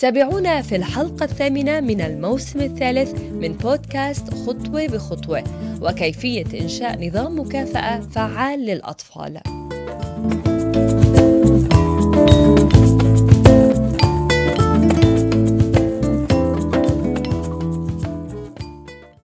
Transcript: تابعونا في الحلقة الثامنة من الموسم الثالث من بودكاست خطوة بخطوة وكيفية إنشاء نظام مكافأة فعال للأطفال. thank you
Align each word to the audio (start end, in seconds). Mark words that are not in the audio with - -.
تابعونا 0.00 0.62
في 0.62 0.76
الحلقة 0.76 1.24
الثامنة 1.24 1.80
من 1.80 2.00
الموسم 2.00 2.60
الثالث 2.60 3.20
من 3.32 3.52
بودكاست 3.52 4.34
خطوة 4.34 4.86
بخطوة 4.86 5.44
وكيفية 5.82 6.60
إنشاء 6.60 7.06
نظام 7.06 7.40
مكافأة 7.40 8.00
فعال 8.00 8.60
للأطفال. 8.60 9.40
thank 10.22 10.46
you 10.46 10.59